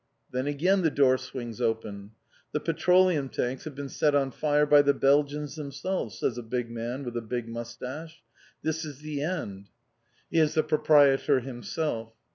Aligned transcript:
Then 0.31 0.47
again 0.47 0.81
the 0.81 0.89
door 0.89 1.19
swings 1.19 1.61
open. 1.61 2.13
"The 2.53 2.59
petroleum 2.59 3.29
tanks 3.29 3.65
have 3.65 3.75
been 3.75 3.87
set 3.87 4.15
on 4.15 4.31
fire 4.31 4.65
by 4.65 4.81
the 4.81 4.95
Belgians 4.95 5.53
themselves!" 5.55 6.17
says 6.17 6.39
a 6.39 6.41
big 6.41 6.71
man 6.71 7.03
with 7.03 7.15
a 7.15 7.21
big 7.21 7.47
moustache. 7.47 8.23
"This 8.63 8.83
is 8.83 9.01
the 9.01 9.21
end." 9.21 9.69
He 10.31 10.39
is 10.39 10.55
the 10.55 10.63
proprietor 10.63 11.41
himself. 11.41 12.15